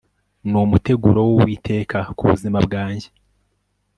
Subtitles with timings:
[0.49, 3.07] ni umuteguro w'uwiteka ku buzima bwanjye